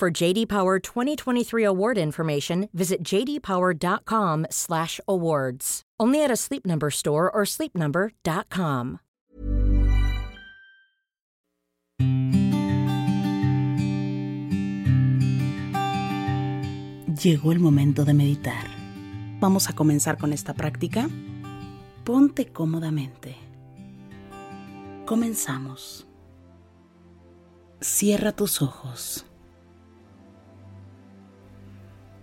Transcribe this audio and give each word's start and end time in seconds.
For 0.00 0.10
JD 0.10 0.48
Power 0.48 0.80
2023 0.80 1.62
award 1.62 1.98
information, 1.98 2.70
visit 2.72 3.04
jdpower.com/awards. 3.04 5.82
Only 6.00 6.24
at 6.24 6.30
a 6.30 6.36
Sleep 6.36 6.64
Number 6.64 6.88
store 6.88 7.30
or 7.30 7.44
sleepnumber.com. 7.44 9.00
Llegó 17.22 17.52
el 17.52 17.58
momento 17.58 18.06
de 18.06 18.14
meditar. 18.14 18.64
Vamos 19.38 19.68
a 19.68 19.74
comenzar 19.74 20.16
con 20.16 20.32
esta 20.32 20.54
práctica. 20.54 21.10
Ponte 22.04 22.46
cómodamente. 22.46 23.36
Comenzamos. 25.04 26.06
Cierra 27.82 28.32
tus 28.32 28.62
ojos. 28.62 29.26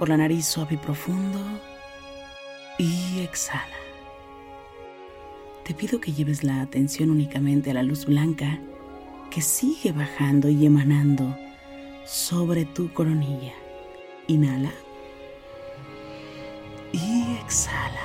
Por 0.00 0.08
la 0.08 0.16
nariz 0.16 0.46
suave 0.46 0.76
y 0.76 0.78
profundo. 0.78 1.38
Y 2.78 3.20
exhala. 3.20 3.76
Te 5.62 5.74
pido 5.74 6.00
que 6.00 6.14
lleves 6.14 6.42
la 6.42 6.62
atención 6.62 7.10
únicamente 7.10 7.70
a 7.70 7.74
la 7.74 7.82
luz 7.82 8.06
blanca 8.06 8.58
que 9.30 9.42
sigue 9.42 9.92
bajando 9.92 10.48
y 10.48 10.64
emanando 10.64 11.36
sobre 12.06 12.64
tu 12.64 12.90
coronilla. 12.94 13.52
Inhala. 14.26 14.72
Y 16.92 17.36
exhala. 17.44 18.00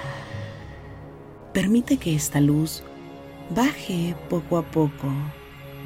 Permite 1.53 1.95
que 1.95 2.13
esta 2.13 2.41
luz 2.41 2.83
baje 3.55 4.17
poco 4.29 4.57
a 4.57 4.63
poco 4.63 5.07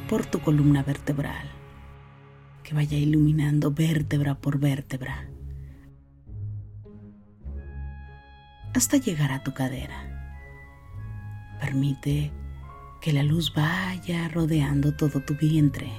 por 0.09 0.25
tu 0.25 0.39
columna 0.39 0.81
vertebral, 0.81 1.51
que 2.63 2.73
vaya 2.73 2.97
iluminando 2.97 3.69
vértebra 3.69 4.33
por 4.33 4.57
vértebra, 4.57 5.29
hasta 8.74 8.97
llegar 8.97 9.31
a 9.31 9.44
tu 9.44 9.53
cadera. 9.53 10.06
Permite 11.59 12.31
que 13.02 13.13
la 13.13 13.24
luz 13.24 13.53
vaya 13.53 14.28
rodeando 14.30 14.96
todo 14.96 15.22
tu 15.22 15.35
vientre, 15.35 15.91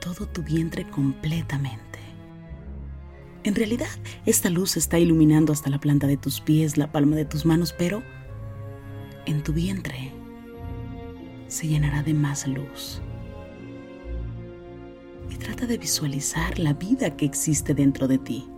todo 0.00 0.26
tu 0.26 0.42
vientre 0.42 0.88
completamente. 0.88 1.98
En 3.44 3.54
realidad, 3.54 3.88
esta 4.26 4.50
luz 4.50 4.76
está 4.76 4.98
iluminando 4.98 5.52
hasta 5.52 5.70
la 5.70 5.78
planta 5.78 6.06
de 6.06 6.16
tus 6.16 6.40
pies, 6.40 6.76
la 6.76 6.90
palma 6.90 7.16
de 7.16 7.24
tus 7.24 7.46
manos, 7.46 7.72
pero 7.72 8.02
en 9.26 9.42
tu 9.42 9.52
vientre 9.52 10.12
se 11.46 11.66
llenará 11.66 12.02
de 12.02 12.14
más 12.14 12.46
luz. 12.46 13.00
Y 15.30 15.36
trata 15.36 15.66
de 15.66 15.78
visualizar 15.78 16.58
la 16.58 16.72
vida 16.72 17.16
que 17.16 17.24
existe 17.24 17.74
dentro 17.74 18.08
de 18.08 18.18
ti. 18.18 18.50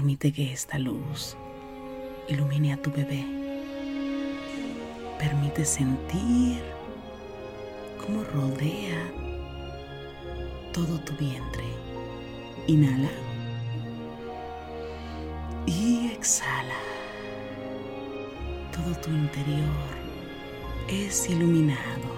Permite 0.00 0.32
que 0.32 0.50
esta 0.50 0.78
luz 0.78 1.36
ilumine 2.26 2.72
a 2.72 2.78
tu 2.78 2.90
bebé. 2.90 3.22
Permite 5.18 5.62
sentir 5.66 6.62
cómo 8.00 8.24
rodea 8.24 8.96
todo 10.72 10.98
tu 11.00 11.12
vientre. 11.22 11.64
Inhala 12.66 13.10
y 15.66 16.12
exhala. 16.12 16.80
Todo 18.72 18.98
tu 19.02 19.10
interior 19.10 19.90
es 20.88 21.28
iluminado. 21.28 22.08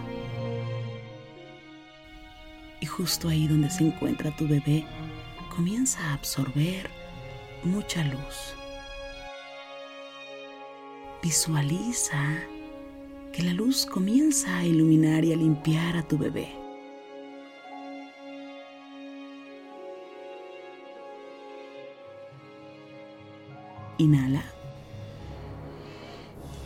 Y 2.78 2.86
justo 2.86 3.28
ahí 3.28 3.48
donde 3.48 3.70
se 3.70 3.88
encuentra 3.88 4.30
tu 4.36 4.46
bebé, 4.46 4.86
comienza 5.50 5.98
a 6.10 6.14
absorber 6.14 7.01
mucha 7.64 8.04
luz. 8.04 8.54
Visualiza 11.22 12.20
que 13.32 13.42
la 13.42 13.52
luz 13.52 13.86
comienza 13.86 14.58
a 14.58 14.64
iluminar 14.64 15.24
y 15.24 15.32
a 15.32 15.36
limpiar 15.36 15.96
a 15.96 16.02
tu 16.02 16.18
bebé. 16.18 16.48
Inhala 23.98 24.42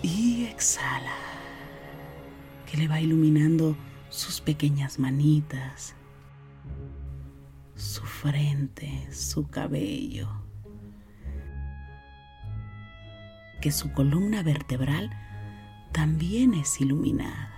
y 0.02 0.44
exhala, 0.44 1.16
que 2.64 2.78
le 2.78 2.88
va 2.88 3.00
iluminando 3.00 3.76
sus 4.08 4.40
pequeñas 4.40 4.98
manitas, 4.98 5.94
su 7.74 8.02
frente, 8.02 9.12
su 9.12 9.48
cabello, 9.48 10.45
que 13.66 13.72
su 13.72 13.92
columna 13.92 14.44
vertebral 14.44 15.10
también 15.90 16.54
es 16.54 16.80
iluminada, 16.80 17.50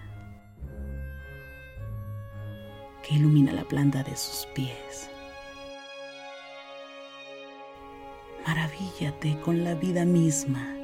que 3.02 3.16
ilumina 3.16 3.52
la 3.52 3.64
planta 3.64 4.02
de 4.02 4.16
sus 4.16 4.46
pies. 4.54 5.10
Maravíllate 8.46 9.38
con 9.40 9.62
la 9.64 9.74
vida 9.74 10.06
misma. 10.06 10.74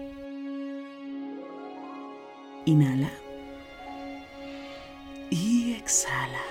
Inhala. 2.66 3.10
Y 5.30 5.72
exhala. 5.72 6.44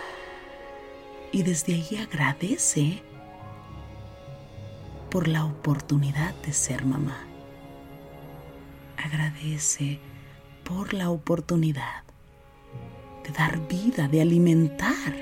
Y 1.32 1.44
desde 1.44 1.76
ahí 1.76 1.98
agradece 2.02 3.04
por 5.12 5.28
la 5.28 5.46
oportunidad 5.46 6.34
de 6.42 6.54
ser 6.54 6.86
mamá. 6.86 7.28
Agradece 9.14 10.00
por 10.64 10.92
la 10.96 11.12
oportunidad 11.12 12.02
de 13.24 13.32
dar 13.32 13.60
vida, 13.68 14.08
de 14.08 14.22
alimentar. 14.22 15.14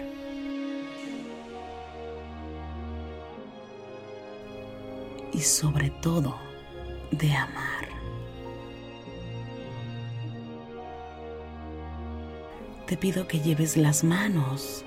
Y 5.34 5.42
sobre 5.42 5.90
todo, 5.90 6.38
de 7.12 7.34
amar. 7.34 7.90
Te 12.88 12.96
pido 12.96 13.28
que 13.28 13.42
lleves 13.42 13.76
las 13.76 14.06
manos 14.06 14.86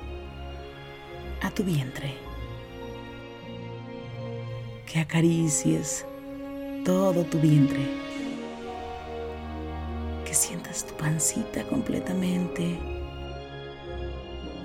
a 1.43 1.50
tu 1.50 1.62
vientre, 1.62 2.15
que 4.91 4.99
acaricies 5.00 6.07
todo 6.87 7.25
tu 7.25 7.39
vientre, 7.39 8.13
pancita 10.96 11.64
completamente 11.64 12.79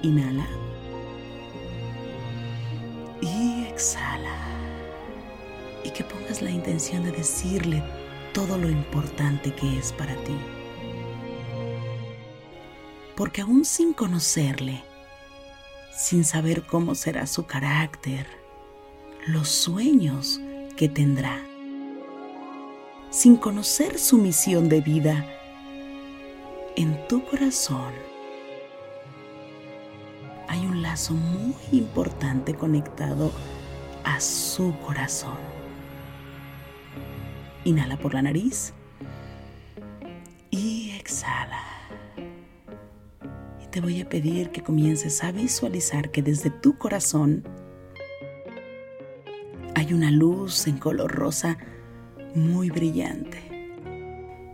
Inhala. 0.01 0.47
Y 3.21 3.65
exhala. 3.65 4.37
Y 5.83 5.89
que 5.91 6.03
pongas 6.03 6.41
la 6.41 6.51
intención 6.51 7.03
de 7.03 7.11
decirle 7.11 7.83
todo 8.33 8.57
lo 8.57 8.69
importante 8.69 9.53
que 9.53 9.77
es 9.77 9.91
para 9.91 10.15
ti. 10.23 10.35
Porque 13.15 13.41
aún 13.41 13.65
sin 13.65 13.93
conocerle, 13.93 14.83
sin 15.93 16.23
saber 16.23 16.65
cómo 16.65 16.95
será 16.95 17.27
su 17.27 17.45
carácter, 17.45 18.25
los 19.27 19.49
sueños 19.49 20.39
que 20.77 20.87
tendrá, 20.87 21.43
sin 23.09 23.35
conocer 23.35 23.99
su 23.99 24.17
misión 24.17 24.69
de 24.69 24.79
vida, 24.79 25.25
en 26.75 27.07
tu 27.07 27.23
corazón 27.25 27.93
hay 30.47 30.65
un 30.65 30.81
lazo 30.81 31.13
muy 31.13 31.53
importante 31.71 32.55
conectado 32.55 33.31
a 34.03 34.19
su 34.19 34.73
corazón. 34.79 35.37
Inhala 37.65 37.97
por 37.97 38.15
la 38.15 38.23
nariz 38.23 38.73
y 40.49 40.91
exhala. 40.97 41.61
Y 43.63 43.67
te 43.67 43.79
voy 43.79 44.01
a 44.01 44.09
pedir 44.09 44.49
que 44.49 44.63
comiences 44.63 45.23
a 45.23 45.31
visualizar 45.31 46.09
que 46.09 46.23
desde 46.23 46.49
tu 46.49 46.79
corazón 46.79 47.43
hay 49.75 49.93
una 49.93 50.09
luz 50.09 50.65
en 50.65 50.79
color 50.79 51.11
rosa 51.11 51.59
muy 52.33 52.71
brillante. 52.71 53.37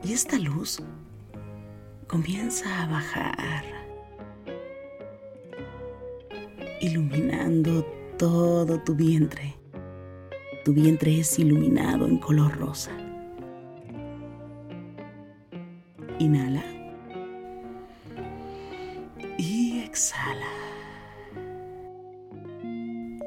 Y 0.04 0.12
esta 0.12 0.38
luz 0.38 0.84
comienza 2.08 2.84
a 2.84 2.88
bajar 2.88 3.66
iluminando 6.82 7.84
todo 8.18 8.80
tu 8.80 8.96
vientre. 8.96 9.56
Tu 10.64 10.74
vientre 10.74 11.20
es 11.20 11.38
iluminado 11.40 12.08
en 12.08 12.18
color 12.18 12.58
rosa. 12.58 12.92
Inhala. 16.20 16.64
Y 19.38 19.80
exhala. 19.80 20.46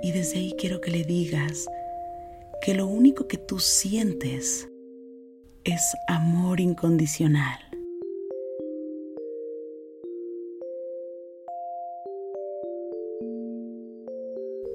Y 0.03 0.13
desde 0.13 0.39
ahí 0.39 0.55
quiero 0.59 0.81
que 0.81 0.91
le 0.91 1.05
digas 1.05 1.67
que 2.63 2.75
lo 2.75 2.87
único 2.87 3.29
que 3.29 3.37
tú 3.37 3.59
sientes 3.59 4.69
es 5.65 5.83
amor 6.07 6.61
incondicional. 6.61 7.68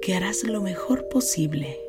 Que 0.04 0.14
harás 0.14 0.44
lo 0.44 0.60
mejor 0.60 1.08
posible. 1.08 1.80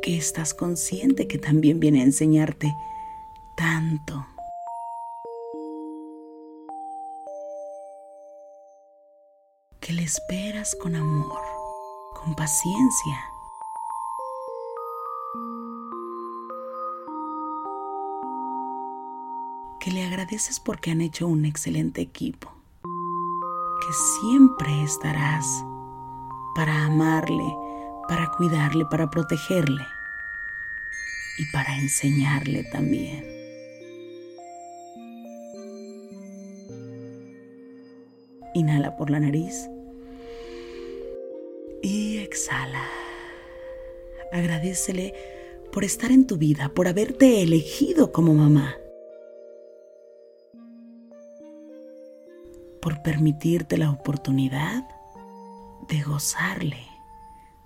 Que 0.00 0.16
estás 0.16 0.54
consciente 0.54 1.26
que 1.26 1.36
también 1.36 1.80
viene 1.80 2.02
a 2.02 2.04
enseñarte 2.04 2.72
tanto. 3.56 4.24
Que 9.80 9.92
le 9.92 10.04
esperas 10.04 10.76
con 10.76 10.94
amor, 10.94 11.42
con 12.22 12.36
paciencia. 12.36 13.24
Que 19.80 19.90
le 19.90 20.04
agradeces 20.04 20.60
porque 20.60 20.92
han 20.92 21.00
hecho 21.00 21.26
un 21.26 21.44
excelente 21.44 22.00
equipo 22.00 22.55
que 23.86 23.92
siempre 23.92 24.82
estarás 24.82 25.46
para 26.56 26.86
amarle, 26.86 27.56
para 28.08 28.32
cuidarle, 28.32 28.84
para 28.86 29.08
protegerle 29.08 29.86
y 31.38 31.46
para 31.52 31.76
enseñarle 31.78 32.64
también. 32.64 33.24
Inhala 38.54 38.96
por 38.96 39.10
la 39.10 39.20
nariz 39.20 39.68
y 41.82 42.18
exhala. 42.18 42.82
Agradecele 44.32 45.14
por 45.70 45.84
estar 45.84 46.10
en 46.10 46.26
tu 46.26 46.38
vida, 46.38 46.70
por 46.70 46.88
haberte 46.88 47.42
elegido 47.42 48.10
como 48.10 48.34
mamá. 48.34 48.74
Por 52.86 53.02
permitirte 53.02 53.78
la 53.78 53.90
oportunidad 53.90 54.88
de 55.88 56.02
gozarle, 56.02 56.86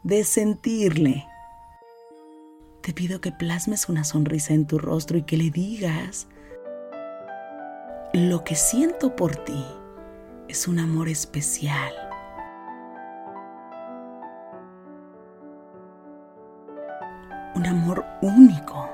de 0.02 0.24
sentirle. 0.24 1.26
Te 2.80 2.94
pido 2.94 3.20
que 3.20 3.30
plasmes 3.30 3.90
una 3.90 4.04
sonrisa 4.04 4.54
en 4.54 4.66
tu 4.66 4.78
rostro 4.78 5.18
y 5.18 5.24
que 5.24 5.36
le 5.36 5.50
digas, 5.50 6.26
lo 8.14 8.44
que 8.44 8.54
siento 8.54 9.14
por 9.14 9.36
ti 9.36 9.62
es 10.48 10.66
un 10.66 10.78
amor 10.78 11.10
especial. 11.10 11.92
Un 17.54 17.66
amor 17.66 18.06
único. 18.22 18.88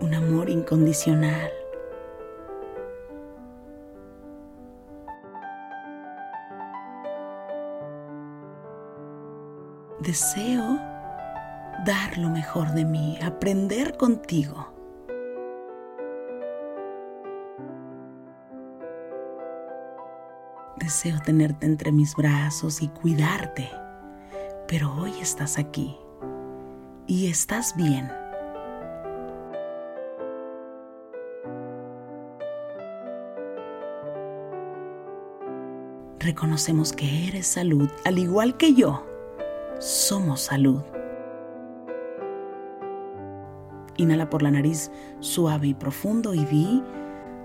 Un 0.00 0.14
amor 0.14 0.48
incondicional. 0.48 1.50
Deseo 10.02 10.80
dar 11.86 12.18
lo 12.18 12.28
mejor 12.28 12.72
de 12.72 12.84
mí, 12.84 13.18
aprender 13.22 13.96
contigo. 13.96 14.68
Deseo 20.76 21.20
tenerte 21.24 21.66
entre 21.66 21.92
mis 21.92 22.16
brazos 22.16 22.82
y 22.82 22.88
cuidarte, 22.88 23.70
pero 24.66 24.92
hoy 24.94 25.12
estás 25.20 25.58
aquí 25.58 25.96
y 27.06 27.28
estás 27.28 27.76
bien. 27.76 28.10
Reconocemos 36.18 36.92
que 36.92 37.28
eres 37.28 37.46
salud, 37.46 37.88
al 38.04 38.18
igual 38.18 38.56
que 38.56 38.74
yo 38.74 39.11
somos 39.82 40.42
salud. 40.42 40.80
Inhala 43.96 44.30
por 44.30 44.42
la 44.42 44.52
nariz 44.52 44.92
suave 45.18 45.66
y 45.66 45.74
profundo 45.74 46.34
y 46.34 46.44
di, 46.44 46.82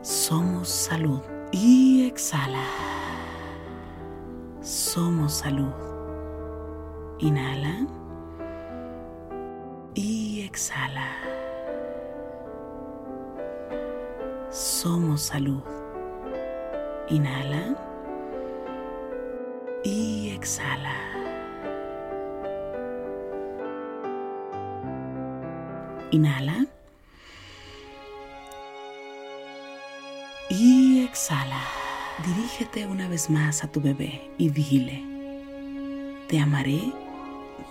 somos 0.01 0.69
salud. 0.69 1.21
Y 1.51 2.05
exhala, 2.05 2.63
somos 4.61 5.33
salud. 5.33 5.73
Inhala 7.19 7.87
y 9.95 10.41
exhala. 10.41 11.07
Somos 14.51 15.21
salud. 15.23 15.63
Inhala 17.09 17.75
y 19.83 20.29
exhala. 20.29 21.26
Inhala. 26.11 26.65
Y 30.49 31.03
exhala. 31.03 31.61
Dirígete 32.25 32.87
una 32.87 33.07
vez 33.07 33.29
más 33.29 33.63
a 33.63 33.71
tu 33.71 33.81
bebé 33.81 34.31
y 34.37 34.49
dile, 34.49 35.03
te 36.27 36.39
amaré 36.39 36.81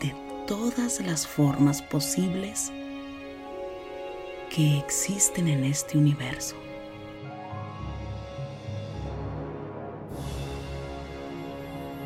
de 0.01 0.15
todas 0.47 1.01
las 1.01 1.27
formas 1.27 1.83
posibles 1.83 2.71
que 4.51 4.79
existen 4.79 5.49
en 5.49 5.65
este 5.65 5.99
universo. 5.99 6.55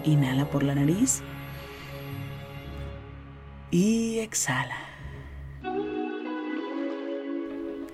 Inhala 0.05 0.49
por 0.49 0.63
la 0.63 0.75
nariz 0.75 1.23
y 3.71 4.21
exhala. 4.21 4.90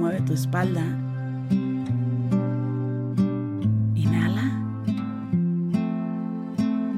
mueve 0.00 0.22
tu 0.22 0.32
espalda. 0.32 0.82
Inhala 3.94 4.50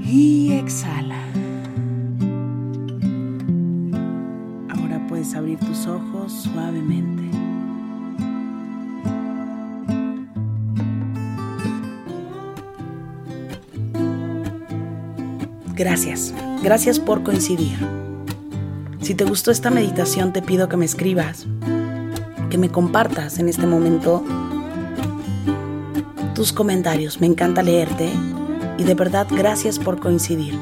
y 0.00 0.52
exhala. 0.52 1.18
Ahora 4.70 5.04
puedes 5.08 5.34
abrir 5.34 5.58
tus 5.58 5.88
ojos 5.88 6.32
suavemente. 6.32 7.22
Gracias, 15.74 16.32
gracias 16.62 17.00
por 17.00 17.24
coincidir. 17.24 17.76
Si 19.00 19.16
te 19.16 19.24
gustó 19.24 19.50
esta 19.50 19.70
meditación, 19.70 20.32
te 20.32 20.40
pido 20.40 20.68
que 20.68 20.76
me 20.76 20.84
escribas, 20.84 21.48
que 22.52 22.58
me 22.58 22.68
compartas 22.68 23.38
en 23.38 23.48
este 23.48 23.66
momento 23.66 24.22
tus 26.34 26.52
comentarios. 26.52 27.18
Me 27.18 27.26
encanta 27.26 27.62
leerte 27.62 28.10
y 28.76 28.84
de 28.84 28.94
verdad 28.94 29.26
gracias 29.30 29.78
por 29.78 29.98
coincidir. 29.98 30.58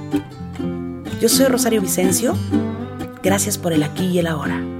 Yo 1.21 1.29
soy 1.29 1.47
Rosario 1.47 1.81
Vicencio. 1.81 2.37
Gracias 3.25 3.59
por 3.59 3.73
el 3.73 3.83
aquí 3.83 4.07
y 4.07 4.21
el 4.21 4.29
ahora. 4.29 4.80